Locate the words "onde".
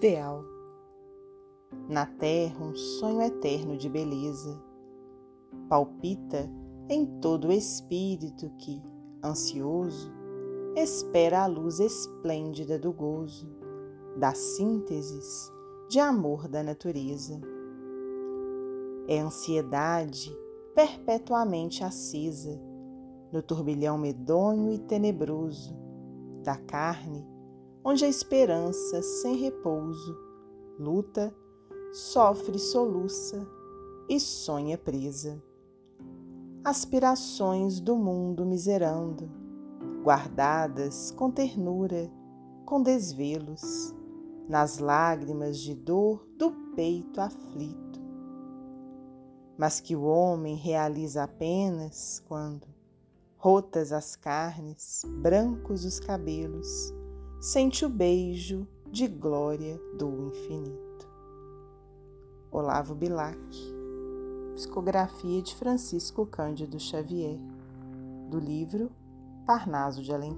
27.84-28.04